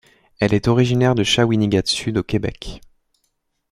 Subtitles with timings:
[0.39, 2.81] Elle est originaire de Shawinigan-Sud au Québec.